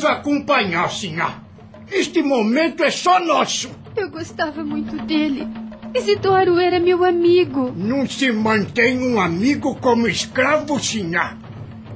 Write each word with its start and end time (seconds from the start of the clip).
nos 0.00 0.04
acompanhar, 0.04 0.90
senhor. 0.90 1.32
Este 1.92 2.22
momento 2.22 2.82
é 2.82 2.90
só 2.90 3.20
nosso. 3.20 3.70
Eu 3.94 4.10
gostava 4.10 4.64
muito 4.64 4.96
dele. 5.04 5.46
Isidoro 5.94 6.58
era 6.58 6.80
meu 6.80 7.04
amigo. 7.04 7.72
Não 7.76 8.06
se 8.06 8.32
mantém 8.32 8.98
um 8.98 9.20
amigo 9.20 9.74
como 9.76 10.06
escravo, 10.06 10.78
senhor. 10.80 11.36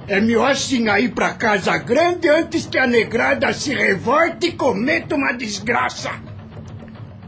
É 0.07 0.21
melhor 0.21 0.55
senhor 0.55 0.99
ir 0.99 1.13
pra 1.13 1.33
casa 1.33 1.79
grande 1.79 2.29
antes 2.29 2.67
que 2.67 2.77
a 2.77 2.87
negrada 2.87 3.53
se 3.55 3.73
revolte 3.73 4.49
e 4.49 4.53
cometa 4.53 5.15
uma 5.15 5.33
desgraça. 5.33 6.11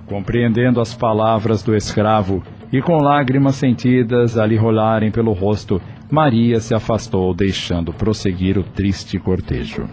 Compreendendo 0.07 0.81
as 0.81 0.93
palavras 0.93 1.63
do 1.63 1.75
escravo 1.75 2.43
e 2.71 2.83
com 2.83 2.99
lágrimas 2.99 3.57
sentidas 3.57 4.37
a 4.37 4.45
lhe 4.45 4.57
rolarem 4.57 5.11
pelo 5.11 5.33
rosto, 5.33 5.81
Maria 6.11 6.61
se 6.61 6.75
afastou, 6.75 7.33
deixando 7.35 7.93
prosseguir 7.95 8.59
o 8.59 8.63
triste 8.63 9.19
cortejo. 9.19 9.89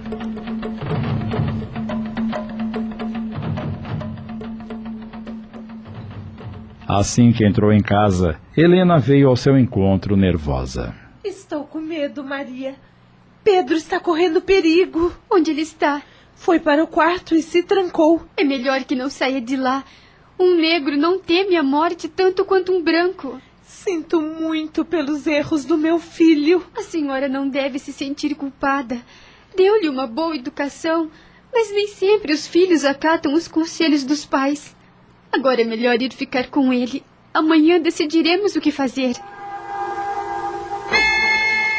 Assim 6.87 7.31
que 7.31 7.45
entrou 7.45 7.71
em 7.71 7.81
casa, 7.81 8.39
Helena 8.55 8.99
veio 8.99 9.29
ao 9.29 9.37
seu 9.37 9.57
encontro 9.57 10.17
nervosa. 10.17 10.93
Estou 11.23 11.63
com 11.63 11.79
medo, 11.79 12.23
Maria. 12.23 12.75
Pedro 13.43 13.75
está 13.75 13.99
correndo 13.99 14.41
perigo. 14.41 15.13
Onde 15.31 15.51
ele 15.51 15.61
está? 15.61 16.01
Foi 16.35 16.59
para 16.59 16.83
o 16.83 16.87
quarto 16.87 17.35
e 17.35 17.41
se 17.41 17.63
trancou. 17.63 18.21
É 18.35 18.43
melhor 18.43 18.83
que 18.83 18.95
não 18.95 19.09
saia 19.09 19.39
de 19.39 19.55
lá. 19.55 19.83
Um 20.37 20.55
negro 20.55 20.97
não 20.97 21.19
teme 21.19 21.55
a 21.55 21.63
morte 21.63 22.09
tanto 22.09 22.43
quanto 22.43 22.73
um 22.73 22.83
branco. 22.83 23.39
Sinto 23.61 24.21
muito 24.21 24.83
pelos 24.83 25.25
erros 25.25 25.63
do 25.63 25.77
meu 25.77 25.99
filho. 25.99 26.65
A 26.77 26.81
senhora 26.81 27.29
não 27.29 27.47
deve 27.47 27.79
se 27.79 27.93
sentir 27.93 28.35
culpada. 28.35 28.99
Deu-lhe 29.55 29.87
uma 29.87 30.05
boa 30.07 30.35
educação, 30.35 31.09
mas 31.53 31.71
nem 31.71 31.87
sempre 31.87 32.33
os 32.33 32.47
filhos 32.47 32.83
acatam 32.83 33.33
os 33.33 33.47
conselhos 33.47 34.03
dos 34.03 34.25
pais. 34.25 34.75
Agora 35.33 35.61
é 35.61 35.65
melhor 35.65 35.99
ir 35.99 36.13
ficar 36.13 36.47
com 36.49 36.71
ele. 36.71 37.03
Amanhã 37.33 37.79
decidiremos 37.79 38.55
o 38.55 38.61
que 38.61 38.71
fazer. 38.71 39.15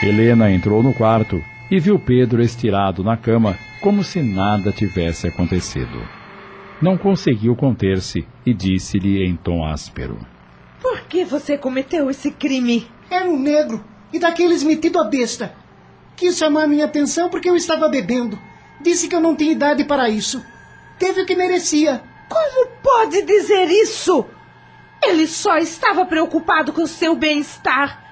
Helena 0.02 0.50
entrou 0.50 0.82
no 0.82 0.92
quarto 0.92 1.40
e 1.70 1.78
viu 1.78 1.98
Pedro 1.98 2.42
estirado 2.42 3.04
na 3.04 3.16
cama, 3.16 3.56
como 3.80 4.02
se 4.02 4.20
nada 4.20 4.72
tivesse 4.72 5.28
acontecido. 5.28 6.02
Não 6.82 6.98
conseguiu 6.98 7.54
conter-se 7.54 8.26
e 8.44 8.52
disse-lhe 8.52 9.24
em 9.24 9.36
tom 9.36 9.64
áspero: 9.64 10.18
Por 10.82 11.02
que 11.02 11.24
você 11.24 11.56
cometeu 11.56 12.10
esse 12.10 12.32
crime? 12.32 12.86
Era 13.08 13.30
um 13.30 13.38
negro 13.38 13.82
e 14.12 14.18
daqueles 14.18 14.64
metido 14.64 15.00
a 15.00 15.04
besta. 15.04 15.54
Quis 16.16 16.36
chamar 16.36 16.66
minha 16.66 16.84
atenção 16.84 17.28
porque 17.28 17.48
eu 17.48 17.56
estava 17.56 17.88
bebendo. 17.88 18.38
Disse 18.80 19.08
que 19.08 19.14
eu 19.14 19.20
não 19.20 19.36
tinha 19.36 19.52
idade 19.52 19.84
para 19.84 20.08
isso. 20.08 20.44
Teve 20.98 21.22
o 21.22 21.26
que 21.26 21.36
merecia. 21.36 22.02
Como 22.28 22.66
pode 22.82 23.22
dizer 23.22 23.70
isso? 23.70 24.26
Ele 25.02 25.26
só 25.26 25.58
estava 25.58 26.06
preocupado 26.06 26.72
com 26.72 26.86
seu 26.86 27.14
bem-estar. 27.14 28.02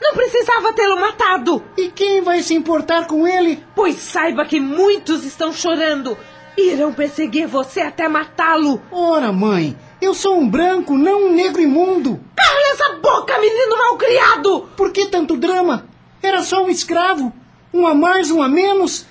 Não 0.00 0.14
precisava 0.14 0.72
tê-lo 0.72 1.00
matado. 1.00 1.62
E 1.76 1.88
quem 1.88 2.22
vai 2.22 2.42
se 2.42 2.54
importar 2.54 3.06
com 3.06 3.26
ele? 3.26 3.64
Pois 3.74 3.96
saiba 3.96 4.44
que 4.44 4.58
muitos 4.58 5.24
estão 5.24 5.52
chorando. 5.52 6.16
Irão 6.56 6.92
perseguir 6.92 7.46
você 7.46 7.80
até 7.80 8.08
matá-lo. 8.08 8.82
Ora, 8.90 9.32
mãe, 9.32 9.76
eu 10.00 10.14
sou 10.14 10.38
um 10.38 10.48
branco, 10.48 10.96
não 10.96 11.26
um 11.26 11.32
negro 11.32 11.60
imundo. 11.60 12.18
Cala 12.34 12.72
essa 12.72 12.94
boca, 12.96 13.38
menino 13.38 13.76
malcriado! 13.76 14.68
Por 14.76 14.90
que 14.90 15.06
tanto 15.06 15.36
drama? 15.36 15.86
Era 16.22 16.42
só 16.42 16.64
um 16.64 16.68
escravo. 16.68 17.32
Um 17.72 17.86
a 17.86 17.94
mais, 17.94 18.30
um 18.30 18.42
a 18.42 18.48
menos. 18.48 19.06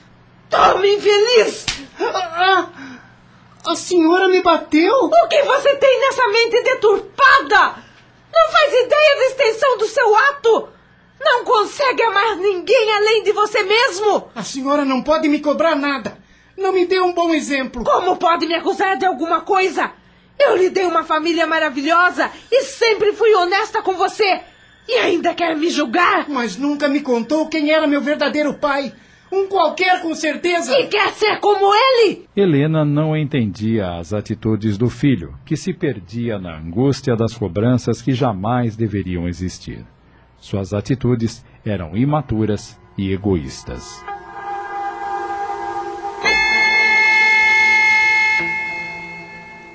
Tome, 0.50 0.96
infeliz! 0.96 1.66
Ah, 2.02 2.68
a 3.70 3.76
senhora 3.76 4.28
me 4.28 4.42
bateu? 4.42 4.94
O 4.94 5.28
que 5.28 5.44
você 5.44 5.76
tem 5.76 6.00
nessa 6.02 6.28
mente 6.28 6.64
deturpada? 6.64 7.76
Não 8.34 8.52
faz 8.52 8.74
ideia 8.74 9.16
da 9.18 9.26
extensão 9.28 9.78
do 9.78 9.88
seu 9.88 10.16
ato? 10.16 10.70
Não 11.22 11.44
consegue 11.44 12.02
amar 12.02 12.38
ninguém 12.38 12.94
além 12.96 13.24
de 13.24 13.32
você 13.32 13.62
mesmo? 13.64 14.30
A 14.36 14.44
senhora 14.44 14.86
não 14.86 15.04
pode 15.04 15.28
me 15.28 15.40
cobrar 15.40 15.76
nada. 15.76 16.18
Não 16.58 16.72
me 16.72 16.86
dê 16.86 17.00
um 17.00 17.14
bom 17.14 17.34
exemplo. 17.34 17.84
Como 17.84 18.18
pode 18.18 18.46
me 18.46 18.56
acusar 18.56 18.98
de 18.98 19.06
alguma 19.06 19.42
coisa? 19.42 19.92
Eu 20.40 20.56
lhe 20.56 20.70
dei 20.70 20.86
uma 20.86 21.04
família 21.04 21.46
maravilhosa 21.46 22.32
e 22.52 22.64
sempre 22.64 23.14
fui 23.14 23.34
honesta 23.36 23.82
com 23.82 23.94
você. 23.94 24.42
E 24.88 24.94
ainda 24.94 25.36
quer 25.36 25.56
me 25.56 25.70
julgar? 25.70 26.28
Mas 26.30 26.56
nunca 26.56 26.88
me 26.88 27.02
contou 27.02 27.48
quem 27.48 27.72
era 27.72 27.86
meu 27.86 28.02
verdadeiro 28.02 28.54
pai. 28.54 28.94
Um 29.32 29.48
qualquer, 29.48 30.02
com 30.02 30.16
certeza. 30.16 30.78
E 30.80 30.88
quer 30.88 31.12
ser 31.14 31.40
como 31.40 31.72
ele? 31.74 32.28
Helena 32.36 32.84
não 32.84 33.16
entendia 33.16 33.98
as 33.98 34.12
atitudes 34.14 34.78
do 34.78 34.90
filho, 34.90 35.36
que 35.46 35.56
se 35.56 35.72
perdia 35.74 36.40
na 36.40 36.58
angústia 36.58 37.16
das 37.16 37.36
cobranças 37.36 38.02
que 38.02 38.12
jamais 38.12 38.76
deveriam 38.76 39.28
existir. 39.28 39.86
Suas 40.38 40.74
atitudes 40.74 41.46
eram 41.66 41.96
imaturas 41.96 42.80
e 42.98 43.12
egoístas. 43.14 44.04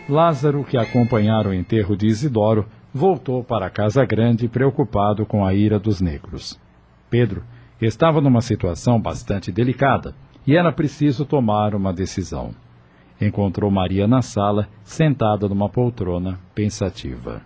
Lázaro, 0.08 0.64
que 0.64 0.76
acompanhara 0.76 1.48
o 1.48 1.54
enterro 1.54 1.96
de 1.96 2.06
Isidoro, 2.06 2.66
voltou 2.92 3.42
para 3.42 3.66
a 3.66 3.70
casa 3.70 4.04
grande 4.04 4.48
preocupado 4.48 5.24
com 5.24 5.44
a 5.44 5.54
ira 5.54 5.78
dos 5.78 6.00
negros. 6.00 6.60
Pedro 7.08 7.42
estava 7.80 8.20
numa 8.20 8.40
situação 8.40 9.00
bastante 9.00 9.50
delicada 9.50 10.14
e 10.46 10.56
era 10.56 10.72
preciso 10.72 11.24
tomar 11.24 11.74
uma 11.74 11.92
decisão. 11.92 12.54
Encontrou 13.20 13.70
Maria 13.70 14.06
na 14.06 14.22
sala, 14.22 14.68
sentada 14.82 15.48
numa 15.48 15.68
poltrona, 15.68 16.38
pensativa. 16.54 17.42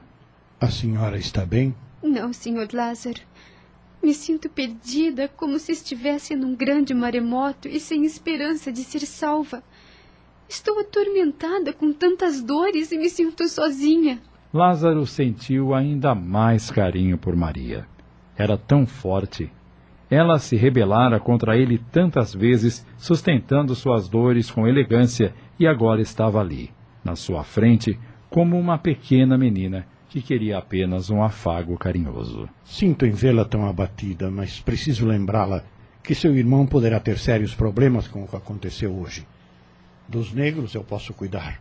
A 0.61 0.69
senhora 0.69 1.17
está 1.17 1.45
bem? 1.45 1.75
Não, 2.03 2.33
senhor 2.33 2.69
Lázaro. 2.73 3.21
Me 4.03 4.15
sinto 4.15 4.49
perdida, 4.49 5.29
como 5.29 5.59
se 5.59 5.73
estivesse 5.73 6.35
num 6.35 6.55
grande 6.55 6.95
maremoto 6.95 7.69
e 7.69 7.81
sem 7.81 8.05
esperança 8.05 8.73
de 8.73 8.83
ser 8.83 9.01
salva. 9.01 9.63
Estou 10.49 10.81
atormentada 10.81 11.73
com 11.73 11.93
tantas 11.93 12.43
dores 12.43 12.91
e 12.91 12.99
me 12.99 13.11
sinto 13.11 13.49
sozinha. 13.49 14.21
Lázaro 14.53 15.05
sentiu 15.07 15.75
ainda 15.75 16.15
mais 16.15 16.71
carinho 16.71 17.19
por 17.19 17.37
Maria. 17.37 17.87
Era 18.37 18.57
tão 18.57 18.87
forte. 18.87 19.53
Ela 20.11 20.39
se 20.39 20.57
rebelara 20.57 21.21
contra 21.21 21.57
ele 21.57 21.79
tantas 21.93 22.35
vezes, 22.35 22.87
sustentando 22.97 23.75
suas 23.75 24.09
dores 24.09 24.51
com 24.51 24.67
elegância, 24.67 25.35
e 25.59 25.67
agora 25.67 26.01
estava 26.01 26.41
ali, 26.41 26.71
na 27.05 27.15
sua 27.15 27.45
frente, 27.45 27.99
como 28.31 28.59
uma 28.59 28.79
pequena 28.79 29.37
menina 29.37 29.87
que 30.09 30.23
queria 30.23 30.57
apenas 30.57 31.11
um 31.11 31.23
afago 31.23 31.77
carinhoso. 31.77 32.49
Sinto 32.65 33.05
em 33.05 33.11
vê-la 33.11 33.45
tão 33.45 33.67
abatida, 33.67 34.31
mas 34.31 34.59
preciso 34.61 35.07
lembrá-la 35.07 35.65
que 36.03 36.15
seu 36.15 36.35
irmão 36.35 36.67
poderá 36.67 36.99
ter 36.99 37.19
sérios 37.19 37.55
problemas 37.55 38.09
com 38.09 38.23
o 38.23 38.29
que 38.29 38.37
aconteceu 38.37 38.95
hoje. 38.99 39.27
Dos 40.09 40.33
negros 40.33 40.75
eu 40.75 40.83
posso 40.83 41.13
cuidar, 41.13 41.61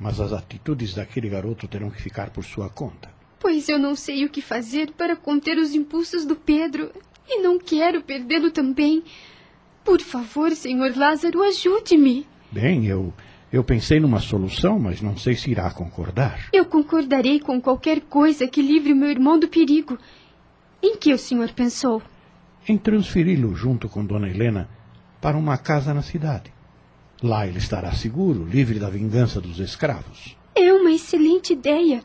mas 0.00 0.20
as 0.20 0.32
atitudes 0.32 0.94
daquele 0.94 1.28
garoto 1.28 1.68
terão 1.68 1.90
que 1.90 2.02
ficar 2.02 2.30
por 2.30 2.44
sua 2.44 2.68
conta. 2.68 3.08
Pois 3.38 3.68
eu 3.68 3.78
não 3.78 3.94
sei 3.94 4.24
o 4.24 4.28
que 4.28 4.42
fazer 4.42 4.90
para 4.90 5.14
conter 5.14 5.56
os 5.56 5.72
impulsos 5.72 6.26
do 6.26 6.34
Pedro 6.34 6.90
e 7.28 7.40
não 7.42 7.58
quero 7.58 8.02
perdê-lo 8.02 8.50
também. 8.50 9.02
Por 9.84 10.00
favor, 10.00 10.50
senhor 10.52 10.96
Lázaro, 10.96 11.42
ajude-me. 11.42 12.26
Bem, 12.50 12.86
eu 12.86 13.12
eu 13.52 13.62
pensei 13.62 14.00
numa 14.00 14.20
solução, 14.20 14.78
mas 14.78 15.00
não 15.00 15.16
sei 15.16 15.34
se 15.36 15.50
irá 15.50 15.70
concordar. 15.70 16.48
Eu 16.52 16.66
concordarei 16.66 17.38
com 17.38 17.60
qualquer 17.60 18.00
coisa 18.00 18.46
que 18.46 18.60
livre 18.60 18.92
meu 18.92 19.08
irmão 19.08 19.38
do 19.38 19.48
perigo. 19.48 19.96
Em 20.82 20.96
que 20.96 21.12
o 21.12 21.18
senhor 21.18 21.50
pensou? 21.52 22.02
Em 22.68 22.76
transferi-lo 22.76 23.54
junto 23.54 23.88
com 23.88 24.04
Dona 24.04 24.28
Helena 24.28 24.68
para 25.20 25.36
uma 25.36 25.56
casa 25.56 25.94
na 25.94 26.02
cidade. 26.02 26.52
Lá 27.22 27.46
ele 27.46 27.58
estará 27.58 27.92
seguro, 27.92 28.44
livre 28.44 28.78
da 28.78 28.90
vingança 28.90 29.40
dos 29.40 29.58
escravos. 29.58 30.36
É 30.54 30.72
uma 30.72 30.90
excelente 30.90 31.52
ideia. 31.52 32.02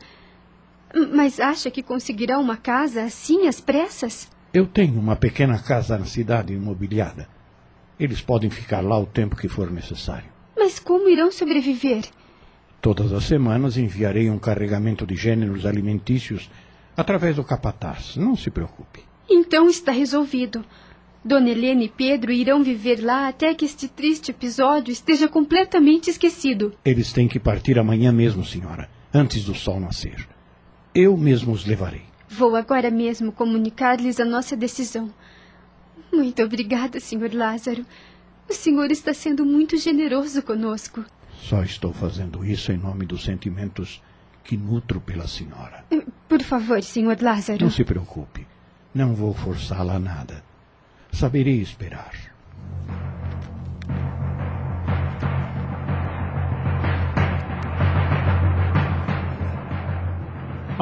Mas 1.12 1.40
acha 1.40 1.70
que 1.70 1.82
conseguirá 1.82 2.38
uma 2.38 2.56
casa 2.56 3.02
assim 3.02 3.46
às 3.46 3.60
pressas? 3.60 4.30
Eu 4.54 4.66
tenho 4.66 5.00
uma 5.00 5.16
pequena 5.16 5.58
casa 5.58 5.96
na 5.96 6.04
cidade 6.04 6.52
imobiliada. 6.52 7.26
Eles 7.98 8.20
podem 8.20 8.50
ficar 8.50 8.82
lá 8.82 8.98
o 8.98 9.06
tempo 9.06 9.34
que 9.34 9.48
for 9.48 9.70
necessário. 9.70 10.28
Mas 10.54 10.78
como 10.78 11.08
irão 11.08 11.32
sobreviver? 11.32 12.04
Todas 12.78 13.14
as 13.14 13.24
semanas 13.24 13.78
enviarei 13.78 14.28
um 14.28 14.38
carregamento 14.38 15.06
de 15.06 15.16
gêneros 15.16 15.64
alimentícios 15.64 16.50
através 16.94 17.36
do 17.36 17.44
capataz. 17.44 18.14
Não 18.16 18.36
se 18.36 18.50
preocupe. 18.50 19.00
Então 19.30 19.70
está 19.70 19.90
resolvido. 19.90 20.62
Dona 21.24 21.48
Helena 21.48 21.84
e 21.84 21.88
Pedro 21.88 22.30
irão 22.30 22.62
viver 22.62 23.02
lá 23.02 23.28
até 23.28 23.54
que 23.54 23.64
este 23.64 23.88
triste 23.88 24.32
episódio 24.32 24.92
esteja 24.92 25.28
completamente 25.28 26.10
esquecido. 26.10 26.74
Eles 26.84 27.10
têm 27.10 27.26
que 27.26 27.40
partir 27.40 27.78
amanhã 27.78 28.12
mesmo, 28.12 28.44
senhora, 28.44 28.90
antes 29.14 29.44
do 29.44 29.54
sol 29.54 29.80
nascer. 29.80 30.28
Eu 30.94 31.16
mesmo 31.16 31.52
os 31.52 31.64
levarei. 31.64 32.11
Vou 32.34 32.56
agora 32.56 32.90
mesmo 32.90 33.30
comunicar-lhes 33.30 34.18
a 34.18 34.24
nossa 34.24 34.56
decisão. 34.56 35.12
Muito 36.10 36.42
obrigada, 36.42 36.98
Sr. 36.98 37.30
Lázaro. 37.34 37.84
O 38.48 38.54
senhor 38.54 38.90
está 38.90 39.12
sendo 39.12 39.44
muito 39.44 39.76
generoso 39.76 40.42
conosco. 40.42 41.04
Só 41.36 41.62
estou 41.62 41.92
fazendo 41.92 42.42
isso 42.42 42.72
em 42.72 42.78
nome 42.78 43.04
dos 43.04 43.22
sentimentos 43.22 44.02
que 44.42 44.56
nutro 44.56 44.98
pela 44.98 45.28
senhora. 45.28 45.84
Por 46.26 46.42
favor, 46.42 46.82
Sr. 46.82 47.18
Lázaro. 47.20 47.64
Não 47.64 47.70
se 47.70 47.84
preocupe. 47.84 48.46
Não 48.94 49.14
vou 49.14 49.34
forçá-la 49.34 49.96
a 49.96 50.00
nada. 50.00 50.42
Saberei 51.12 51.60
esperar. 51.60 52.31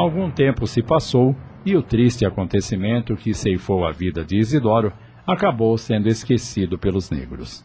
Algum 0.01 0.31
tempo 0.31 0.67
se 0.67 0.83
passou 0.83 1.37
e 1.63 1.77
o 1.77 1.83
triste 1.83 2.25
acontecimento 2.25 3.15
que 3.17 3.35
ceifou 3.35 3.87
a 3.87 3.93
vida 3.93 4.25
de 4.25 4.39
Isidoro 4.39 4.95
acabou 5.27 5.77
sendo 5.77 6.09
esquecido 6.09 6.79
pelos 6.79 7.11
negros. 7.11 7.63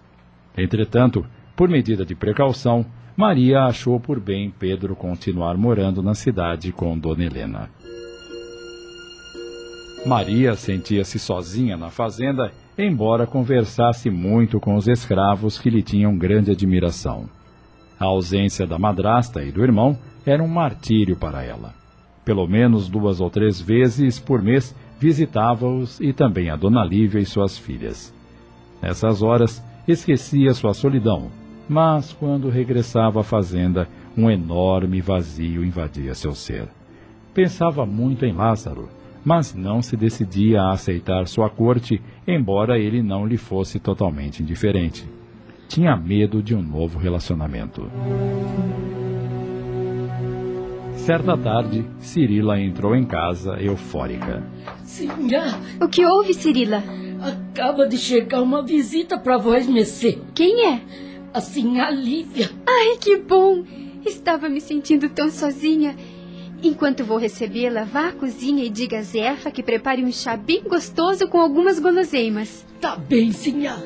Entretanto, 0.58 1.26
por 1.56 1.70
medida 1.70 2.06
de 2.06 2.14
precaução, 2.14 2.86
Maria 3.16 3.64
achou 3.64 4.02
por 4.02 4.20
bem 4.20 4.54
Pedro 4.60 4.98
continuar 4.98 5.56
morando 5.56 6.04
na 6.04 6.14
cidade 6.14 6.74
com 6.74 7.00
Dona 7.00 7.24
Helena. 7.24 7.70
Maria 10.06 10.56
sentia-se 10.56 11.18
sozinha 11.18 11.78
na 11.78 11.90
fazenda, 11.90 12.52
embora 12.78 13.26
conversasse 13.26 14.10
muito 14.10 14.60
com 14.60 14.76
os 14.76 14.90
escravos 14.90 15.58
que 15.58 15.70
lhe 15.70 15.82
tinham 15.82 16.18
grande 16.18 16.52
admiração. 16.52 17.30
A 17.98 18.04
ausência 18.04 18.68
da 18.68 18.78
madrasta 18.78 19.42
e 19.42 19.54
do 19.54 19.64
irmão 19.64 19.98
era 20.26 20.44
um 20.44 20.50
martírio 20.50 21.16
para 21.16 21.42
ela. 21.42 21.85
Pelo 22.26 22.48
menos 22.48 22.90
duas 22.90 23.22
ou 23.22 23.30
três 23.30 23.62
vezes 23.62 24.20
por 24.20 24.42
mês 24.42 24.76
visitava-os 25.00 26.00
e 26.02 26.12
também 26.12 26.50
a 26.50 26.56
Dona 26.56 26.84
Lívia 26.84 27.20
e 27.20 27.26
suas 27.26 27.58
filhas. 27.58 28.14
Nessas 28.82 29.22
horas, 29.22 29.64
esquecia 29.88 30.54
sua 30.54 30.74
solidão, 30.74 31.30
mas 31.70 32.12
quando 32.14 32.50
regressava 32.50 33.22
à 33.22 33.24
fazenda, 33.24 33.88
um 34.18 34.30
enorme 34.30 35.02
vazio 35.02 35.64
invadia 35.64 36.16
seu 36.16 36.34
ser. 36.34 36.68
Pensava 37.34 37.86
muito 37.86 38.26
em 38.26 38.34
Lázaro, 38.34 38.90
mas 39.24 39.54
não 39.54 39.82
se 39.82 39.98
decidia 39.98 40.62
a 40.62 40.72
aceitar 40.72 41.28
sua 41.28 41.50
corte, 41.50 42.02
embora 42.28 42.80
ele 42.80 43.02
não 43.02 43.26
lhe 43.26 43.38
fosse 43.38 43.80
totalmente 43.80 44.42
indiferente. 44.42 45.06
Tinha 45.68 45.96
medo 45.98 46.42
de 46.42 46.56
um 46.56 46.62
novo 46.62 46.98
relacionamento. 47.00 47.90
Certa 51.06 51.38
tarde, 51.38 51.86
Cirila 52.00 52.60
entrou 52.60 52.96
em 52.96 53.06
casa 53.06 53.62
eufórica. 53.62 54.44
Sinhá, 54.84 55.60
O 55.80 55.88
que 55.88 56.04
houve, 56.04 56.34
Cirila? 56.34 56.84
acaba 57.22 57.88
de 57.88 57.96
chegar 57.96 58.42
uma 58.42 58.64
visita 58.64 59.18
para 59.20 59.38
vós, 59.38 59.68
Messê. 59.68 60.18
Quem 60.34 60.66
é? 60.74 60.82
A 61.32 61.40
Sinhá 61.42 61.92
Lívia. 61.92 62.50
Ai, 62.68 62.98
que 63.00 63.18
bom! 63.18 63.64
Estava 64.04 64.50
me 64.50 64.60
sentindo 64.60 65.08
tão 65.10 65.30
sozinha. 65.30 65.96
Enquanto 66.64 67.04
vou 67.04 67.18
recebê-la, 67.18 67.84
vá 67.84 68.08
à 68.08 68.12
cozinha 68.12 68.64
e 68.64 68.70
diga 68.70 68.98
a 68.98 69.02
Zefa 69.04 69.52
que 69.52 69.62
prepare 69.62 70.04
um 70.04 70.12
chá 70.12 70.36
bem 70.36 70.64
gostoso 70.64 71.28
com 71.28 71.40
algumas 71.40 71.78
guloseimas. 71.80 72.66
Tá 72.82 72.96
bem, 72.96 73.32
Sinhá. 73.32 73.78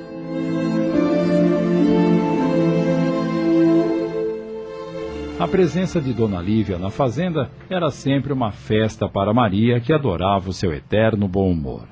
A 5.39 5.47
presença 5.47 6.01
de 6.01 6.12
Dona 6.12 6.41
Lívia 6.41 6.77
na 6.77 6.89
fazenda 6.89 7.50
era 7.69 7.89
sempre 7.89 8.33
uma 8.33 8.51
festa 8.51 9.07
para 9.07 9.33
Maria, 9.33 9.80
que 9.80 9.94
adorava 9.94 10.50
o 10.50 10.53
seu 10.53 10.74
eterno 10.74 11.30
bom 11.30 11.50
humor. 11.50 11.88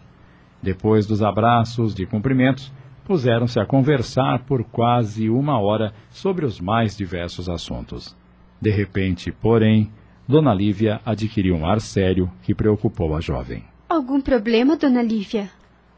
Depois 0.62 1.08
dos 1.08 1.24
abraços 1.24 1.96
de 1.96 2.06
cumprimentos, 2.06 2.74
puseram-se 3.06 3.58
a 3.58 3.66
conversar 3.66 4.40
por 4.40 4.66
quase 4.66 5.30
uma 5.30 5.58
hora 5.58 5.94
sobre 6.10 6.46
os 6.46 6.60
mais 6.60 6.98
diversos 6.98 7.48
assuntos. 7.48 8.14
De 8.60 8.70
repente, 8.70 9.32
porém, 9.32 9.94
Dona 10.28 10.54
Lívia 10.54 11.00
adquiriu 11.06 11.56
um 11.56 11.66
ar 11.66 11.80
sério 11.80 12.30
que 12.44 12.54
preocupou 12.54 13.16
a 13.16 13.22
jovem. 13.22 13.64
Algum 13.88 14.20
problema, 14.20 14.76
Dona 14.76 15.02
Lívia? 15.02 15.50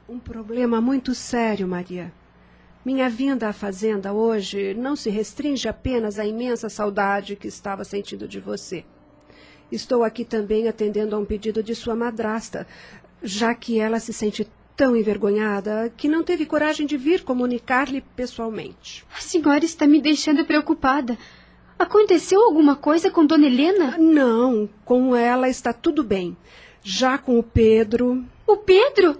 Um 0.07 0.19
problema 0.19 0.79
muito 0.79 1.15
sério, 1.15 1.67
Maria. 1.67 2.11
Minha 2.83 3.09
vinda 3.09 3.49
à 3.49 3.53
fazenda 3.53 4.13
hoje 4.13 4.73
não 4.73 4.95
se 4.95 5.09
restringe 5.09 5.67
apenas 5.67 6.17
à 6.17 6.25
imensa 6.25 6.69
saudade 6.69 7.35
que 7.35 7.47
estava 7.47 7.83
sentindo 7.83 8.27
de 8.27 8.39
você. 8.39 8.85
Estou 9.71 10.03
aqui 10.03 10.23
também 10.23 10.67
atendendo 10.67 11.15
a 11.15 11.19
um 11.19 11.25
pedido 11.25 11.61
de 11.61 11.75
sua 11.75 11.95
madrasta, 11.95 12.65
já 13.21 13.53
que 13.53 13.79
ela 13.79 13.99
se 13.99 14.13
sente 14.13 14.47
tão 14.75 14.95
envergonhada 14.95 15.93
que 15.97 16.07
não 16.07 16.23
teve 16.23 16.45
coragem 16.45 16.87
de 16.87 16.95
vir 16.95 17.23
comunicar-lhe 17.23 18.01
pessoalmente. 18.15 19.05
A 19.15 19.19
senhora 19.19 19.65
está 19.65 19.85
me 19.85 20.01
deixando 20.01 20.45
preocupada. 20.45 21.17
Aconteceu 21.77 22.41
alguma 22.41 22.75
coisa 22.75 23.11
com 23.11 23.25
Dona 23.25 23.45
Helena? 23.45 23.97
Não, 23.97 24.69
com 24.85 25.15
ela 25.15 25.49
está 25.49 25.73
tudo 25.73 26.03
bem. 26.03 26.35
Já 26.81 27.17
com 27.17 27.37
o 27.37 27.43
Pedro, 27.43 28.25
O 28.49 28.57
Pedro? 28.57 29.15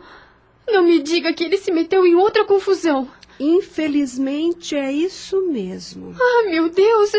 Não 0.68 0.82
me 0.82 1.00
diga 1.04 1.32
que 1.34 1.44
ele 1.44 1.58
se 1.58 1.72
meteu 1.72 2.04
em 2.04 2.16
outra 2.16 2.44
confusão. 2.46 3.08
Infelizmente 3.40 4.76
é 4.76 4.92
isso 4.92 5.42
mesmo. 5.48 6.14
Ah, 6.20 6.50
meu 6.50 6.70
Deus! 6.70 7.12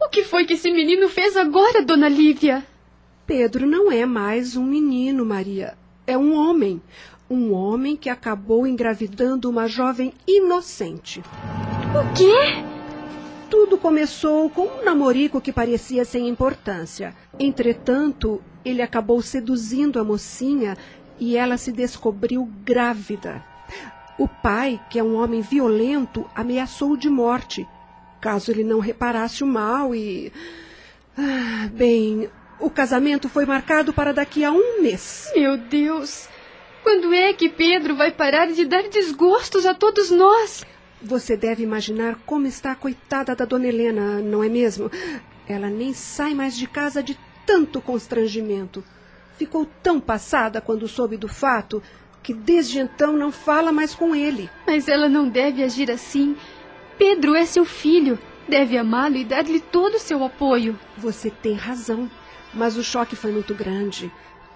O 0.00 0.08
que 0.08 0.22
foi 0.22 0.44
que 0.44 0.54
esse 0.54 0.70
menino 0.70 1.08
fez 1.08 1.36
agora, 1.36 1.82
Dona 1.82 2.08
Lívia? 2.08 2.66
Pedro 3.26 3.66
não 3.66 3.90
é 3.90 4.04
mais 4.04 4.56
um 4.56 4.64
menino, 4.64 5.24
Maria. 5.24 5.76
É 6.06 6.16
um 6.16 6.34
homem. 6.34 6.80
Um 7.28 7.52
homem 7.52 7.96
que 7.96 8.08
acabou 8.08 8.66
engravidando 8.66 9.50
uma 9.50 9.66
jovem 9.66 10.12
inocente. 10.28 11.20
O 11.20 12.14
quê? 12.14 12.62
Tudo 13.50 13.78
começou 13.78 14.48
com 14.50 14.66
um 14.66 14.84
namorico 14.84 15.40
que 15.40 15.52
parecia 15.52 16.04
sem 16.04 16.28
importância. 16.28 17.14
Entretanto, 17.38 18.40
ele 18.64 18.82
acabou 18.82 19.22
seduzindo 19.22 19.98
a 19.98 20.04
mocinha 20.04 20.76
e 21.18 21.36
ela 21.36 21.56
se 21.56 21.72
descobriu 21.72 22.48
grávida. 22.64 23.42
O 24.18 24.26
pai, 24.26 24.80
que 24.88 24.98
é 24.98 25.02
um 25.02 25.16
homem 25.16 25.42
violento, 25.42 26.28
ameaçou 26.34 26.96
de 26.96 27.10
morte, 27.10 27.68
caso 28.20 28.50
ele 28.50 28.64
não 28.64 28.78
reparasse 28.78 29.44
o 29.44 29.46
mal 29.46 29.94
e. 29.94 30.32
Ah, 31.16 31.68
bem, 31.72 32.30
o 32.58 32.70
casamento 32.70 33.28
foi 33.28 33.44
marcado 33.44 33.92
para 33.92 34.12
daqui 34.12 34.44
a 34.44 34.50
um 34.50 34.80
mês. 34.80 35.30
Meu 35.34 35.58
Deus! 35.58 36.28
Quando 36.82 37.12
é 37.12 37.32
que 37.32 37.48
Pedro 37.48 37.96
vai 37.96 38.10
parar 38.12 38.46
de 38.46 38.64
dar 38.64 38.84
desgostos 38.88 39.66
a 39.66 39.74
todos 39.74 40.10
nós? 40.10 40.64
Você 41.02 41.36
deve 41.36 41.62
imaginar 41.62 42.16
como 42.24 42.46
está 42.46 42.72
a 42.72 42.76
coitada 42.76 43.34
da 43.34 43.44
dona 43.44 43.66
Helena, 43.66 44.20
não 44.20 44.42
é 44.42 44.48
mesmo? 44.48 44.90
Ela 45.48 45.68
nem 45.68 45.92
sai 45.92 46.32
mais 46.32 46.56
de 46.56 46.66
casa 46.66 47.02
de 47.02 47.18
tanto 47.44 47.80
constrangimento. 47.80 48.82
Ficou 49.36 49.66
tão 49.82 50.00
passada 50.00 50.60
quando 50.60 50.88
soube 50.88 51.16
do 51.16 51.28
fato 51.28 51.82
que 52.26 52.34
desde 52.34 52.80
então 52.80 53.12
não 53.12 53.30
fala 53.30 53.70
mais 53.70 53.94
com 53.94 54.12
ele. 54.12 54.50
Mas 54.66 54.88
ela 54.88 55.08
não 55.08 55.28
deve 55.28 55.62
agir 55.62 55.88
assim. 55.92 56.34
Pedro 56.98 57.36
é 57.36 57.46
seu 57.46 57.64
filho. 57.64 58.18
Deve 58.48 58.76
amá-lo 58.76 59.14
e 59.14 59.24
dar-lhe 59.24 59.60
todo 59.60 59.94
o 59.94 60.00
seu 60.00 60.24
apoio. 60.24 60.76
Você 60.98 61.30
tem 61.30 61.54
razão, 61.54 62.10
mas 62.52 62.76
o 62.76 62.82
choque 62.82 63.14
foi 63.14 63.30
muito 63.30 63.54
grande. 63.54 64.10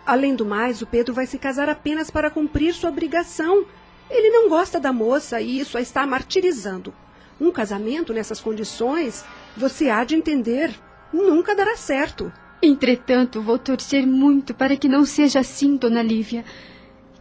Além 0.04 0.34
do 0.34 0.44
mais, 0.44 0.82
o 0.82 0.86
Pedro 0.86 1.14
vai 1.14 1.26
se 1.26 1.38
casar 1.38 1.68
apenas 1.68 2.10
para 2.10 2.28
cumprir 2.28 2.74
sua 2.74 2.90
obrigação. 2.90 3.64
Ele 4.10 4.30
não 4.30 4.48
gosta 4.48 4.80
da 4.80 4.92
moça 4.92 5.40
e 5.40 5.60
isso 5.60 5.78
a 5.78 5.80
está 5.80 6.04
martirizando. 6.04 6.92
Um 7.40 7.52
casamento 7.52 8.12
nessas 8.12 8.40
condições, 8.40 9.24
você 9.56 9.88
há 9.88 10.02
de 10.02 10.16
entender, 10.16 10.74
nunca 11.12 11.54
dará 11.54 11.76
certo. 11.76 12.32
Entretanto, 12.60 13.40
vou 13.40 13.60
torcer 13.60 14.04
muito 14.04 14.52
para 14.54 14.76
que 14.76 14.88
não 14.88 15.04
seja 15.04 15.38
assim, 15.38 15.76
Dona 15.76 16.02
Lívia. 16.02 16.44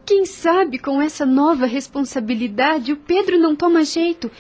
Quem 0.10 0.26
sabe 0.26 0.80
com 0.80 1.00
essa 1.00 1.24
nova 1.24 1.68
responsabilidade 1.68 2.92
o 2.92 2.98
Pedro 2.98 3.38
não 3.38 3.56
toma 3.56 3.84
jeito, 3.84 4.32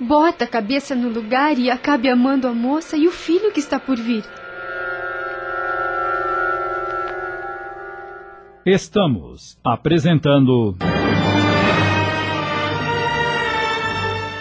bota 0.00 0.44
a 0.44 0.48
cabeça 0.48 0.94
no 0.94 1.10
lugar 1.10 1.58
e 1.58 1.70
acabe 1.70 2.08
amando 2.08 2.48
a 2.48 2.54
moça 2.54 2.96
e 2.96 3.06
o 3.06 3.10
filho 3.10 3.52
que 3.52 3.60
está 3.60 3.78
por 3.78 3.98
vir. 3.98 4.24
Estamos 8.64 9.58
apresentando. 9.62 10.74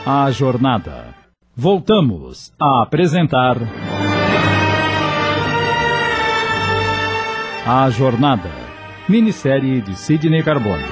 A 0.05 0.31
Jornada. 0.31 1.13
Voltamos 1.53 2.53
a 2.57 2.83
apresentar. 2.83 3.57
A 7.67 7.89
Jornada, 7.89 8.68
minissérie 9.09 9.81
de 9.81 9.97
Sidney 9.97 10.43
Carbone. 10.43 10.83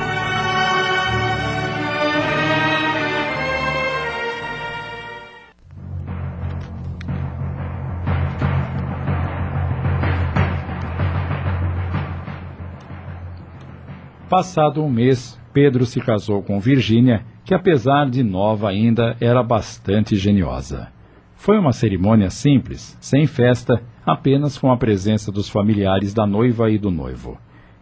Passado 14.27 14.83
um 14.83 14.89
mês, 14.89 15.39
Pedro 15.53 15.85
se 15.85 16.01
casou 16.01 16.41
com 16.41 16.59
Virgínia, 16.59 17.23
que 17.45 17.53
apesar 17.53 18.09
de 18.09 18.23
nova 18.23 18.67
ainda 18.67 19.15
era 19.21 19.43
bastante 19.43 20.15
geniosa. 20.15 20.87
Foi 21.35 21.59
uma 21.59 21.71
cerimônia 21.71 22.31
simples, 22.31 22.97
sem 22.99 23.27
festa, 23.27 23.79
apenas 24.03 24.57
com 24.57 24.71
a 24.71 24.77
presença 24.77 25.31
dos 25.31 25.47
familiares 25.47 26.15
da 26.15 26.25
noiva 26.25 26.71
e 26.71 26.79
do 26.79 26.89
noivo. 26.89 27.37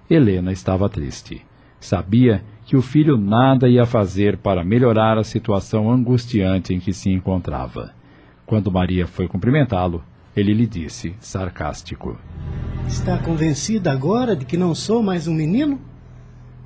Helena 0.09 0.51
estava 0.51 0.87
triste. 0.87 1.45
Sabia 1.79 2.43
que 2.65 2.75
o 2.75 2.81
filho 2.81 3.17
nada 3.17 3.67
ia 3.67 3.85
fazer 3.85 4.37
para 4.37 4.63
melhorar 4.63 5.17
a 5.17 5.23
situação 5.23 5.91
angustiante 5.91 6.73
em 6.73 6.79
que 6.79 6.93
se 6.93 7.09
encontrava. 7.09 7.93
Quando 8.45 8.71
Maria 8.71 9.07
foi 9.07 9.27
cumprimentá-lo, 9.27 10.03
ele 10.35 10.53
lhe 10.53 10.67
disse, 10.67 11.15
sarcástico: 11.19 12.17
Está 12.87 13.17
convencida 13.17 13.91
agora 13.91 14.35
de 14.35 14.45
que 14.45 14.57
não 14.57 14.75
sou 14.75 15.01
mais 15.01 15.27
um 15.27 15.33
menino? 15.33 15.79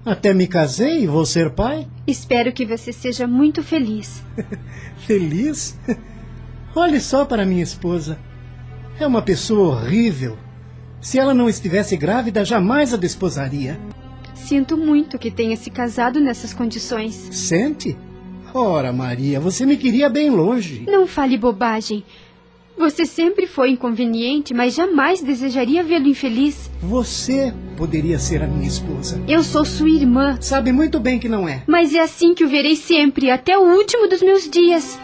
Até 0.05 0.34
me 0.34 0.48
casei 0.48 1.03
e 1.03 1.08
vou 1.08 1.25
ser 1.25 1.51
pai? 1.51 1.88
Espero 2.08 2.51
que 2.51 2.65
você 2.65 2.91
seja 2.91 3.27
muito 3.27 3.62
feliz. 3.62 4.24
feliz? 5.05 5.79
Olhe 6.75 7.00
só 7.00 7.25
para 7.25 7.46
minha 7.46 7.63
esposa. 7.63 8.17
É 9.00 9.05
uma 9.05 9.22
pessoa 9.22 9.75
horrível. 9.75 10.38
Se 11.01 11.18
ela 11.18 11.34
não 11.34 11.48
estivesse 11.48 11.96
grávida, 11.96 12.44
jamais 12.44 12.94
a 12.94 12.98
desposaria. 12.98 13.79
Sinto 14.36 14.77
muito 14.77 15.18
que 15.18 15.32
tenha 15.32 15.56
se 15.56 15.70
casado 15.70 16.20
nessas 16.20 16.53
condições. 16.53 17.13
Sente? 17.32 17.98
Ora, 18.53 18.91
Maria, 18.91 19.39
você 19.39 19.65
me 19.65 19.77
queria 19.77 20.10
bem 20.10 20.29
longe. 20.29 20.84
Não 20.88 21.06
fale 21.06 21.38
bobagem. 21.38 22.03
Você 22.77 23.06
sempre 23.06 23.46
foi 23.46 23.72
inconveniente, 23.72 24.53
mas 24.53 24.74
jamais 24.74 25.22
desejaria 25.22 25.84
vê-lo 25.84 26.08
infeliz. 26.08 26.72
Você 26.82 27.53
poderia 27.75 28.18
ser 28.18 28.41
a 28.41 28.48
minha 28.48 28.68
esposa. 28.68 29.22
Eu 29.27 29.44
sou 29.44 29.65
sua 29.65 29.89
irmã. 29.89 30.38
Sabe 30.39 30.72
muito 30.72 30.98
bem 30.98 31.20
que 31.20 31.27
não 31.27 31.48
é. 31.48 31.62
Mas 31.68 31.94
é 31.94 32.00
assim 32.00 32.34
que 32.34 32.44
o 32.44 32.48
verei 32.48 32.77
sempre, 32.77 33.29
até 33.29 33.58
o 33.58 33.75
último 33.75 34.08
dos 34.08 34.22
meus 34.22 34.50
dias. 34.50 34.98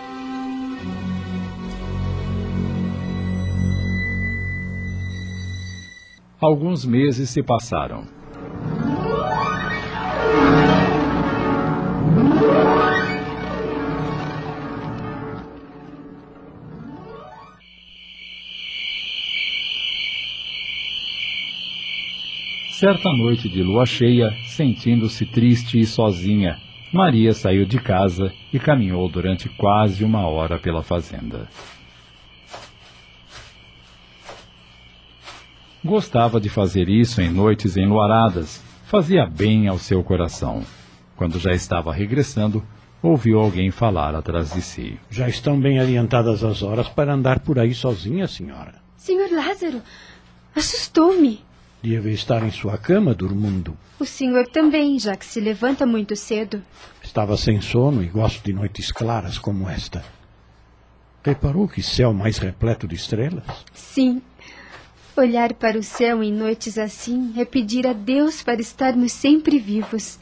Alguns 6.45 6.85
meses 6.85 7.31
se 7.31 7.41
passaram. 7.41 8.03
Certa 22.69 23.11
noite 23.11 23.49
de 23.49 23.63
lua 23.63 23.87
cheia, 23.87 24.31
sentindo-se 24.45 25.25
triste 25.25 25.79
e 25.79 25.85
sozinha, 25.87 26.59
Maria 26.93 27.33
saiu 27.33 27.65
de 27.65 27.79
casa 27.79 28.31
e 28.53 28.59
caminhou 28.59 29.09
durante 29.09 29.49
quase 29.49 30.03
uma 30.03 30.27
hora 30.27 30.59
pela 30.59 30.83
fazenda. 30.83 31.49
Gostava 35.85 36.41
de 36.41 36.49
fazer 36.49 36.89
isso 36.89 37.21
em 37.21 37.29
noites 37.29 37.77
enluaradas, 37.77 38.59
fazia 38.85 39.23
bem 39.23 39.67
ao 39.67 39.77
seu 39.77 40.03
coração. 40.03 40.65
Quando 41.15 41.37
já 41.37 41.51
estava 41.51 41.93
regressando, 41.93 42.65
ouviu 43.03 43.39
alguém 43.39 43.69
falar 43.69 44.15
atrás 44.15 44.51
de 44.51 44.63
si. 44.63 44.99
Já 45.11 45.29
estão 45.29 45.61
bem 45.61 45.77
adiantadas 45.79 46.43
as 46.43 46.63
horas 46.63 46.89
para 46.89 47.13
andar 47.13 47.41
por 47.41 47.59
aí 47.59 47.75
sozinha, 47.75 48.27
senhora. 48.27 48.81
Senhor 48.97 49.29
Lázaro, 49.31 49.79
assustou-me. 50.55 51.45
Deve 51.83 52.13
estar 52.13 52.41
em 52.41 52.49
sua 52.49 52.79
cama, 52.79 53.13
dormindo. 53.13 53.77
O 53.99 54.05
senhor 54.05 54.47
também, 54.47 54.97
já 54.97 55.15
que 55.15 55.23
se 55.23 55.39
levanta 55.39 55.85
muito 55.85 56.15
cedo. 56.15 56.63
Estava 57.03 57.37
sem 57.37 57.61
sono 57.61 58.01
e 58.01 58.07
gosto 58.07 58.43
de 58.43 58.53
noites 58.53 58.91
claras 58.91 59.37
como 59.37 59.69
esta. 59.69 60.03
Reparou 61.23 61.67
que 61.67 61.83
céu 61.83 62.11
mais 62.11 62.39
repleto 62.39 62.87
de 62.87 62.95
estrelas? 62.95 63.43
Sim. 63.71 64.19
Olhar 65.17 65.53
para 65.53 65.79
o 65.79 65.83
céu 65.83 66.21
em 66.21 66.31
noites 66.31 66.77
assim 66.77 67.33
é 67.37 67.45
pedir 67.45 67.87
a 67.87 67.93
Deus 67.93 68.43
para 68.43 68.59
estarmos 68.59 69.13
sempre 69.13 69.57
vivos. 69.57 70.19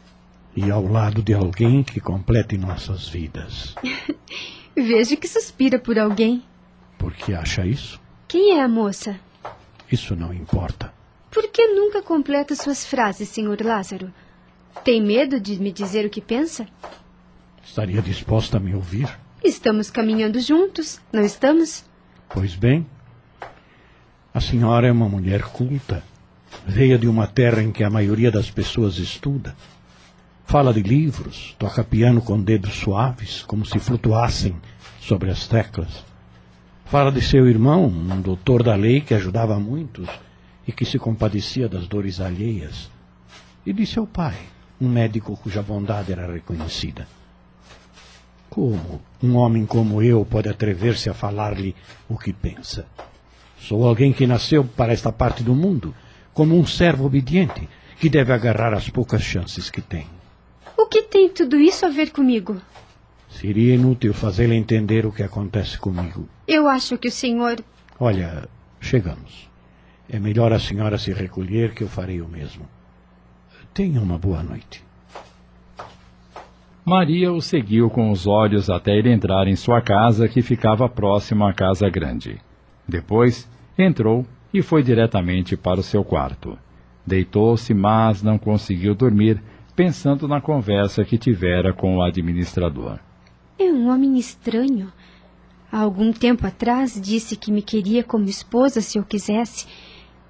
E 0.56 0.70
ao 0.70 0.86
lado 0.86 1.24
de 1.24 1.34
alguém 1.34 1.82
que 1.82 2.00
complete 2.00 2.58
nossas 2.60 3.10
vidas. 3.10 3.74
Vejo 4.78 5.18
que 5.18 5.28
suspira 5.28 5.80
por 5.80 5.98
alguém. 5.98 6.44
Por 7.00 7.12
que 7.12 7.34
acha 7.34 7.66
isso? 7.66 8.00
Quem 8.28 8.52
é 8.52 8.62
a 8.62 8.68
moça? 8.68 9.20
Isso 9.92 10.16
não 10.16 10.32
importa. 10.32 10.94
Por 11.32 11.48
que 11.50 11.66
nunca 11.68 12.04
completa 12.04 12.56
suas 12.56 12.86
frases, 12.86 13.30
Sr. 13.30 13.66
Lázaro? 13.66 14.14
Tem 14.84 15.02
medo 15.02 15.40
de 15.40 15.60
me 15.60 15.72
dizer 15.72 16.06
o 16.06 16.10
que 16.10 16.22
pensa? 16.22 16.68
Estaria 17.64 18.02
disposta 18.02 18.58
a 18.58 18.60
me 18.60 18.76
ouvir? 18.76 19.10
Estamos 19.44 19.90
caminhando 19.90 20.40
juntos, 20.40 21.02
não 21.12 21.22
estamos? 21.22 21.84
Pois 22.30 22.56
bem. 22.56 22.86
A 24.34 24.42
senhora 24.42 24.88
é 24.88 24.92
uma 24.92 25.08
mulher 25.08 25.44
culta. 25.44 26.04
Veio 26.66 26.98
de 26.98 27.08
uma 27.08 27.28
terra 27.28 27.62
em 27.62 27.72
que 27.72 27.84
a 27.84 27.90
maioria 27.90 28.32
das 28.32 28.50
pessoas 28.50 28.98
estuda. 28.98 29.56
Fala 30.44 30.74
de 30.74 30.82
livros, 30.82 31.56
toca 31.60 31.84
piano 31.84 32.20
com 32.20 32.42
dedos 32.42 32.74
suaves, 32.74 33.44
como 33.44 33.64
se 33.64 33.78
flutuassem 33.78 34.56
sobre 35.00 35.30
as 35.30 35.46
teclas. 35.46 36.04
Fala 36.86 37.12
de 37.12 37.22
seu 37.22 37.48
irmão, 37.48 37.86
um 37.86 38.22
doutor 38.22 38.64
da 38.64 38.74
lei 38.74 39.02
que 39.02 39.14
ajudava 39.14 39.60
muitos 39.60 40.10
e 40.68 40.72
que 40.72 40.84
se 40.84 40.98
compadecia 40.98 41.70
das 41.70 41.88
dores 41.88 42.20
alheias, 42.20 42.90
e 43.64 43.72
de 43.72 43.86
seu 43.86 44.08
pai, 44.08 44.38
um 44.82 44.90
médico 44.90 45.38
cuja 45.38 45.62
bondade 45.62 46.12
era 46.12 46.32
reconhecida. 46.32 47.08
Como 48.50 49.00
um 49.22 49.36
homem 49.36 49.64
como 49.66 50.02
eu 50.02 50.26
pode 50.26 50.50
atrever-se 50.50 51.08
a 51.08 51.14
falar-lhe 51.14 51.76
o 52.10 52.18
que 52.18 52.34
pensa? 52.34 52.88
Sou 53.68 53.88
alguém 53.88 54.12
que 54.12 54.28
nasceu 54.28 54.66
para 54.66 54.92
esta 54.92 55.10
parte 55.10 55.42
do 55.42 55.56
mundo, 55.56 55.96
como 56.34 56.60
um 56.60 56.66
servo 56.66 57.06
obediente, 57.06 57.70
que 57.98 58.10
deve 58.10 58.34
agarrar 58.34 58.74
as 58.74 58.90
poucas 58.90 59.22
chances 59.22 59.70
que 59.70 59.82
tem. 59.82 60.06
O 60.78 60.86
que 60.86 61.04
tem 61.04 61.30
tudo 61.30 61.56
isso 61.56 61.86
a 61.86 61.90
ver 61.90 62.12
comigo? 62.12 62.62
Seria 63.30 63.76
inútil 63.76 64.14
fazê-la 64.14 64.54
entender 64.54 65.06
o 65.06 65.14
que 65.14 65.24
acontece 65.24 65.78
comigo. 65.78 66.28
Eu 66.46 66.68
acho 66.68 66.98
que 66.98 67.08
o 67.08 67.12
senhor. 67.12 67.64
Olha, 67.98 68.50
chegamos. 68.82 69.50
É 70.10 70.20
melhor 70.20 70.52
a 70.52 70.60
senhora 70.60 70.98
se 70.98 71.14
recolher 71.14 71.74
que 71.74 71.84
eu 71.84 71.88
farei 71.88 72.22
o 72.22 72.28
mesmo. 72.28 72.68
Tenha 73.74 74.02
uma 74.02 74.18
boa 74.18 74.44
noite. 74.44 74.84
Maria 76.84 77.32
o 77.32 77.42
seguiu 77.42 77.90
com 77.90 78.12
os 78.12 78.28
olhos 78.28 78.70
até 78.70 78.92
ele 78.92 79.10
entrar 79.10 79.48
em 79.48 79.56
sua 79.56 79.82
casa, 79.82 80.28
que 80.28 80.42
ficava 80.42 80.90
próximo 80.90 81.46
à 81.48 81.54
casa 81.54 81.90
grande. 81.90 82.42
Depois, 82.88 83.50
entrou 83.78 84.26
e 84.54 84.62
foi 84.62 84.84
diretamente 84.84 85.58
para 85.58 85.80
o 85.80 85.84
seu 85.84 86.04
quarto. 86.04 86.58
Deitou-se, 87.06 87.74
mas 87.74 88.22
não 88.22 88.38
conseguiu 88.38 88.94
dormir, 88.94 89.42
pensando 89.76 90.28
na 90.28 90.40
conversa 90.40 91.04
que 91.04 91.18
tivera 91.18 91.74
com 91.74 91.98
o 91.98 92.02
administrador. 92.04 93.00
É 93.58 93.66
um 93.66 93.90
homem 93.90 94.18
estranho. 94.18 94.92
Há 95.72 95.80
algum 95.80 96.14
tempo 96.14 96.46
atrás 96.46 97.00
disse 97.02 97.36
que 97.36 97.52
me 97.52 97.62
queria 97.62 98.04
como 98.04 98.26
esposa 98.26 98.80
se 98.80 99.00
eu 99.00 99.04
quisesse 99.04 99.66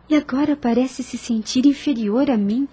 e 0.09 0.15
agora 0.15 0.55
parece 0.55 1.03
se 1.03 1.17
sentir 1.17 1.65
inferior 1.65 2.29
a 2.29 2.37
mim. 2.37 2.67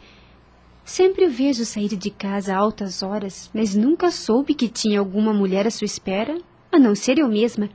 Sempre 0.85 1.27
o 1.27 1.31
vejo 1.31 1.65
sair 1.65 1.97
de 1.97 2.11
casa 2.11 2.55
a 2.55 2.59
altas 2.59 3.03
horas, 3.03 3.51
mas 3.55 3.75
nunca 3.75 4.11
soube 4.11 4.55
que 4.55 4.69
tinha 4.69 4.99
alguma 4.99 5.33
mulher 5.33 5.67
à 5.67 5.71
sua 5.71 5.85
espera, 5.85 6.39
a 6.71 6.79
não 6.79 6.95
ser 6.95 7.19
eu 7.19 7.29
mesma. 7.29 7.69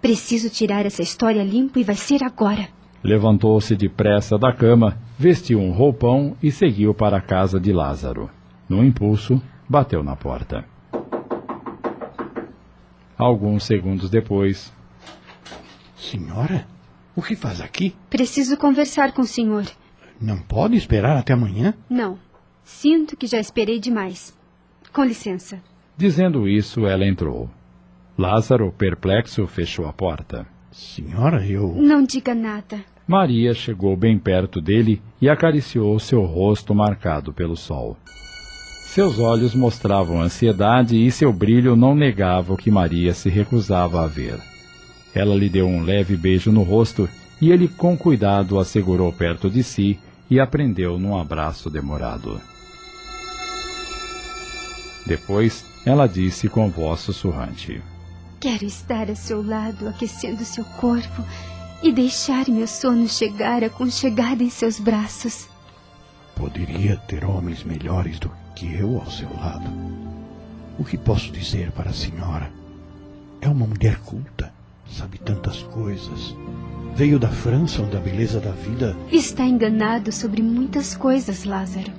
Preciso 0.00 0.48
tirar 0.48 0.86
essa 0.86 1.02
história 1.02 1.42
limpo 1.42 1.78
e 1.78 1.84
vai 1.84 1.96
ser 1.96 2.22
agora. 2.22 2.68
Levantou-se 3.02 3.76
depressa 3.76 4.38
da 4.38 4.52
cama, 4.52 4.98
vestiu 5.18 5.60
um 5.60 5.72
roupão 5.72 6.36
e 6.42 6.50
seguiu 6.50 6.94
para 6.94 7.18
a 7.18 7.20
casa 7.20 7.60
de 7.60 7.72
Lázaro. 7.72 8.30
No 8.68 8.84
impulso, 8.84 9.40
bateu 9.68 10.02
na 10.02 10.14
porta. 10.16 10.64
Alguns 13.16 13.64
segundos 13.64 14.08
depois. 14.10 14.72
Senhora? 15.96 16.66
O 17.16 17.22
que 17.22 17.34
faz 17.34 17.60
aqui? 17.60 17.94
Preciso 18.08 18.56
conversar 18.56 19.12
com 19.12 19.22
o 19.22 19.26
senhor. 19.26 19.64
Não 20.20 20.38
pode 20.38 20.76
esperar 20.76 21.16
até 21.16 21.32
amanhã? 21.32 21.74
Não. 21.90 22.18
Sinto 22.62 23.16
que 23.16 23.26
já 23.26 23.40
esperei 23.40 23.80
demais. 23.80 24.36
Com 24.92 25.02
licença. 25.02 25.60
Dizendo 25.96 26.48
isso, 26.48 26.86
ela 26.86 27.06
entrou. 27.06 27.50
Lázaro, 28.18 28.74
perplexo, 28.76 29.46
fechou 29.46 29.86
a 29.86 29.92
porta. 29.92 30.44
Senhora, 30.72 31.46
eu. 31.46 31.72
Não 31.76 32.02
diga 32.02 32.34
nada. 32.34 32.80
Maria 33.06 33.54
chegou 33.54 33.96
bem 33.96 34.18
perto 34.18 34.60
dele 34.60 35.00
e 35.20 35.28
acariciou 35.28 35.96
seu 36.00 36.24
rosto 36.24 36.74
marcado 36.74 37.32
pelo 37.32 37.56
sol. 37.56 37.96
Seus 38.86 39.20
olhos 39.20 39.54
mostravam 39.54 40.20
ansiedade 40.20 40.96
e 40.96 41.08
seu 41.12 41.32
brilho 41.32 41.76
não 41.76 41.94
negava 41.94 42.52
o 42.52 42.56
que 42.56 42.72
Maria 42.72 43.14
se 43.14 43.28
recusava 43.28 44.02
a 44.02 44.08
ver. 44.08 44.40
Ela 45.14 45.36
lhe 45.36 45.48
deu 45.48 45.68
um 45.68 45.84
leve 45.84 46.16
beijo 46.16 46.50
no 46.50 46.64
rosto 46.64 47.08
e 47.40 47.52
ele, 47.52 47.68
com 47.68 47.96
cuidado, 47.96 48.58
a 48.58 48.64
segurou 48.64 49.12
perto 49.12 49.48
de 49.48 49.62
si 49.62 49.96
e 50.28 50.40
a 50.40 50.46
prendeu 50.46 50.98
num 50.98 51.16
abraço 51.16 51.70
demorado. 51.70 52.40
Depois, 55.06 55.64
ela 55.86 56.08
disse 56.08 56.48
com 56.48 56.68
voz 56.68 56.98
sussurrante: 57.00 57.80
Quero 58.40 58.64
estar 58.64 59.10
a 59.10 59.16
seu 59.16 59.44
lado, 59.44 59.88
aquecendo 59.88 60.44
seu 60.44 60.64
corpo 60.64 61.24
e 61.82 61.90
deixar 61.90 62.48
meu 62.48 62.68
sono 62.68 63.08
chegar 63.08 63.64
aconchegada 63.64 64.44
em 64.44 64.50
seus 64.50 64.78
braços. 64.78 65.48
Poderia 66.36 66.96
ter 66.96 67.24
homens 67.24 67.64
melhores 67.64 68.20
do 68.20 68.30
que 68.54 68.72
eu 68.72 69.00
ao 69.00 69.10
seu 69.10 69.28
lado. 69.34 69.68
O 70.78 70.84
que 70.84 70.96
posso 70.96 71.32
dizer 71.32 71.72
para 71.72 71.90
a 71.90 71.94
senhora? 71.94 72.52
É 73.40 73.48
uma 73.48 73.66
mulher 73.66 73.98
culta, 74.00 74.52
sabe 74.88 75.18
tantas 75.18 75.62
coisas. 75.64 76.36
Veio 76.94 77.18
da 77.18 77.28
França, 77.28 77.82
onde 77.82 77.96
a 77.96 78.00
beleza 78.00 78.38
da 78.38 78.52
vida. 78.52 78.96
Está 79.10 79.44
enganado 79.44 80.12
sobre 80.12 80.42
muitas 80.42 80.96
coisas, 80.96 81.44
Lázaro. 81.44 81.92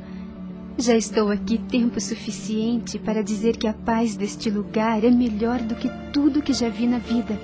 Já 0.80 0.96
estou 0.96 1.30
aqui 1.30 1.58
tempo 1.58 2.00
suficiente 2.00 2.98
para 2.98 3.22
dizer 3.22 3.58
que 3.58 3.68
a 3.68 3.74
paz 3.74 4.16
deste 4.16 4.50
lugar 4.50 5.04
é 5.04 5.12
melhor 5.12 5.60
do 5.60 5.76
que 5.76 5.90
tudo 6.14 6.42
que 6.42 6.54
já 6.54 6.70
vi 6.70 6.88
na 6.88 7.00
vida. 7.00 7.38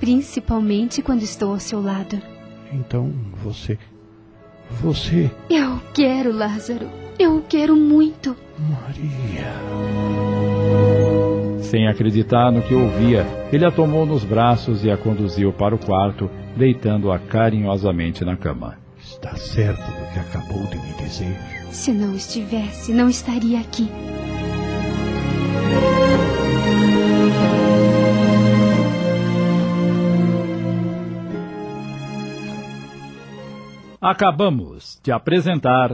Principalmente 0.00 1.02
quando 1.02 1.22
estou 1.22 1.52
ao 1.52 1.60
seu 1.60 1.82
lado. 1.82 2.18
Então 2.72 3.12
você. 3.44 3.78
Você. 4.80 5.30
Eu 5.50 5.78
quero, 5.92 6.32
Lázaro. 6.32 6.88
Eu 7.18 7.36
o 7.36 7.42
quero 7.42 7.76
muito. 7.76 8.34
Maria. 8.58 9.52
Sem 11.60 11.86
acreditar 11.86 12.50
no 12.50 12.62
que 12.62 12.72
ouvia, 12.72 13.26
ele 13.52 13.66
a 13.66 13.70
tomou 13.70 14.06
nos 14.06 14.24
braços 14.24 14.86
e 14.86 14.90
a 14.90 14.96
conduziu 14.96 15.52
para 15.52 15.74
o 15.74 15.78
quarto, 15.78 16.30
deitando-a 16.56 17.18
carinhosamente 17.18 18.24
na 18.24 18.38
cama. 18.38 18.87
Está 19.10 19.34
certo 19.36 19.80
do 19.80 20.12
que 20.12 20.18
acabou 20.18 20.66
de 20.66 20.76
me 20.76 20.92
dizer. 21.02 21.34
Se 21.72 21.92
não 21.92 22.14
estivesse, 22.14 22.92
não 22.92 23.08
estaria 23.08 23.58
aqui. 23.58 23.90
Acabamos 33.98 35.00
de 35.02 35.10
apresentar. 35.10 35.90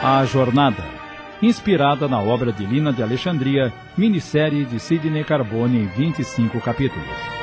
A 0.00 0.24
Jornada, 0.26 0.84
inspirada 1.42 2.06
na 2.06 2.20
obra 2.20 2.52
de 2.52 2.64
Lina 2.64 2.92
de 2.92 3.02
Alexandria, 3.02 3.72
minissérie 3.98 4.64
de 4.64 4.78
Sidney 4.78 5.24
Carbone 5.24 5.80
em 5.80 5.86
25 5.88 6.60
capítulos. 6.60 7.35